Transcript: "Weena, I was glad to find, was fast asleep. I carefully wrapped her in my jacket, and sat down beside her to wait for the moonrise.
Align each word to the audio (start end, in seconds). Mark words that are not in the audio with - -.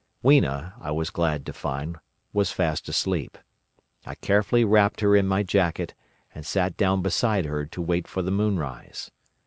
"Weena, 0.23 0.73
I 0.81 0.89
was 0.89 1.11
glad 1.11 1.45
to 1.45 1.53
find, 1.53 1.99
was 2.33 2.51
fast 2.51 2.89
asleep. 2.89 3.37
I 4.03 4.15
carefully 4.15 4.65
wrapped 4.65 5.01
her 5.01 5.15
in 5.15 5.27
my 5.27 5.43
jacket, 5.43 5.93
and 6.33 6.43
sat 6.43 6.75
down 6.75 7.03
beside 7.03 7.45
her 7.45 7.67
to 7.67 7.81
wait 7.83 8.07
for 8.07 8.23
the 8.23 8.31
moonrise. 8.31 9.11